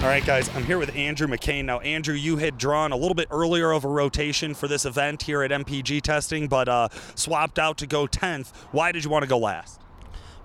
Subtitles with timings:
[0.00, 1.64] All right, guys, I'm here with Andrew McCain.
[1.64, 5.22] Now, Andrew, you had drawn a little bit earlier of a rotation for this event
[5.22, 8.54] here at MPG testing, but uh, swapped out to go 10th.
[8.70, 9.80] Why did you want to go last?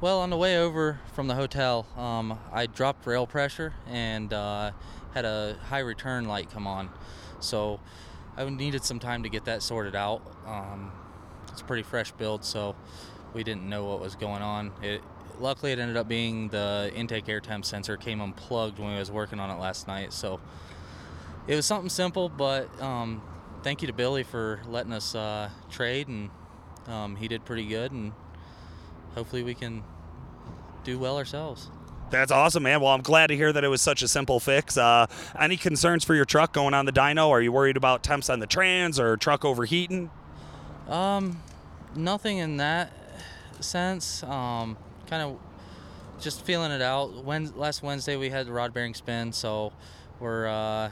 [0.00, 4.72] Well, on the way over from the hotel, um, I dropped rail pressure and uh,
[5.12, 6.88] had a high return light come on.
[7.38, 7.78] So
[8.38, 10.22] I needed some time to get that sorted out.
[10.46, 10.92] Um,
[11.50, 12.74] it's a pretty fresh build, so
[13.34, 14.72] we didn't know what was going on.
[14.80, 15.02] It,
[15.40, 19.10] luckily, it ended up being the intake air temp sensor came unplugged when we was
[19.10, 20.12] working on it last night.
[20.12, 20.40] So
[21.46, 23.22] it was something simple, but um,
[23.62, 26.30] thank you to Billy for letting us uh, trade, and
[26.86, 28.12] um, he did pretty good, and
[29.14, 29.82] hopefully we can
[30.84, 31.68] do well ourselves.
[32.10, 32.82] That's awesome, man.
[32.82, 34.76] Well, I'm glad to hear that it was such a simple fix.
[34.76, 35.06] Uh,
[35.38, 37.30] any concerns for your truck going on the dyno?
[37.30, 40.10] Are you worried about temps on the trans or truck overheating?
[40.88, 41.40] Um,
[41.96, 42.92] nothing in that
[43.60, 44.22] sense.
[44.24, 44.76] Um,
[45.12, 45.38] kind of
[46.22, 47.22] just feeling it out.
[47.22, 49.74] When last Wednesday we had the rod bearing spin, so
[50.20, 50.90] we're uh,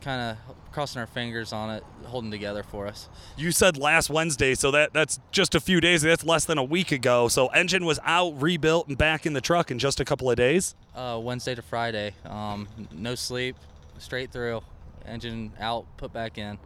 [0.00, 3.10] kind of crossing our fingers on it, holding together for us.
[3.36, 6.00] You said last Wednesday, so that that's just a few days.
[6.00, 7.28] That's less than a week ago.
[7.28, 10.38] So engine was out, rebuilt, and back in the truck in just a couple of
[10.38, 10.74] days.
[10.94, 13.56] Uh, Wednesday to Friday, um, no sleep,
[13.98, 14.62] straight through.
[15.04, 16.56] Engine out, put back in.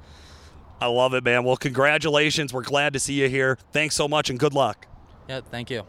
[0.81, 1.42] I love it, man.
[1.42, 2.55] Well, congratulations.
[2.55, 3.59] We're glad to see you here.
[3.72, 4.87] Thanks so much, and good luck.
[5.28, 5.84] Yeah, thank you.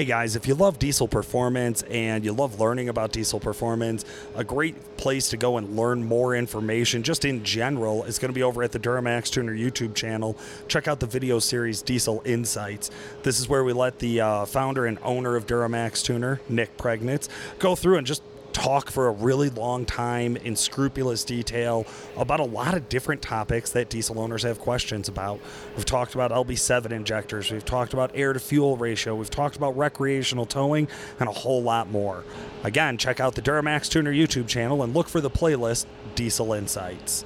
[0.00, 4.42] Hey guys, if you love diesel performance and you love learning about diesel performance, a
[4.42, 8.42] great place to go and learn more information just in general is going to be
[8.42, 10.38] over at the Duramax Tuner YouTube channel.
[10.68, 12.90] Check out the video series Diesel Insights.
[13.24, 17.28] This is where we let the uh, founder and owner of Duramax Tuner, Nick Priegnitz,
[17.58, 22.44] go through and just talk for a really long time in scrupulous detail about a
[22.44, 25.40] lot of different topics that diesel owners have questions about.
[25.76, 29.76] We've talked about LB7 injectors, we've talked about air to fuel ratio, we've talked about
[29.76, 32.24] recreational towing, and a whole lot more.
[32.64, 37.24] Again, check out the Duramax Tuner YouTube channel and look for the playlist Diesel Insights.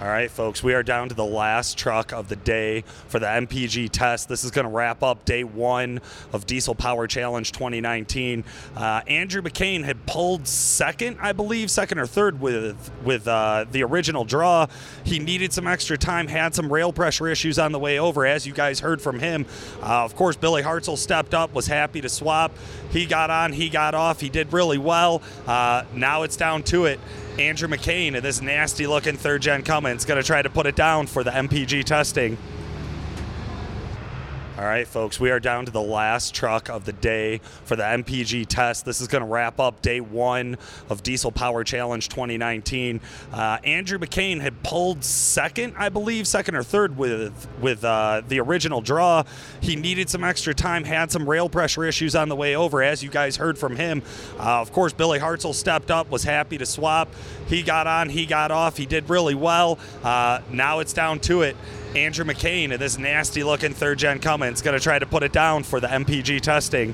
[0.00, 3.26] All right, folks, we are down to the last truck of the day for the
[3.26, 4.30] MPG test.
[4.30, 6.00] This is going to wrap up day one
[6.32, 8.42] of Diesel Power Challenge 2019.
[8.74, 13.82] Uh, Andrew McCain had pulled second, I believe, second or third with with uh, the
[13.82, 14.68] original draw.
[15.04, 18.46] He needed some extra time, had some rail pressure issues on the way over, as
[18.46, 19.44] you guys heard from him.
[19.82, 22.56] Uh, of course, Billy Hartzell stepped up, was happy to swap.
[22.90, 25.20] He got on, he got off, he did really well.
[25.46, 26.98] Uh, now it's down to it.
[27.38, 30.76] Andrew McCain and this nasty looking third gen Cummins going to try to put it
[30.76, 32.36] down for the MPG testing.
[34.60, 37.82] All right, folks, we are down to the last truck of the day for the
[37.82, 38.84] MPG test.
[38.84, 40.58] This is going to wrap up day one
[40.90, 43.00] of Diesel Power Challenge 2019.
[43.32, 48.38] Uh, Andrew McCain had pulled second, I believe, second or third with with uh, the
[48.40, 49.22] original draw.
[49.62, 53.02] He needed some extra time, had some rail pressure issues on the way over, as
[53.02, 54.02] you guys heard from him.
[54.38, 57.08] Uh, of course, Billy Hartzell stepped up, was happy to swap.
[57.46, 59.78] He got on, he got off, he did really well.
[60.04, 61.56] Uh, now it's down to it.
[61.94, 64.20] Andrew McCain and this nasty looking third gen
[64.50, 66.92] Cummins going to try to put it down for the MPG testing.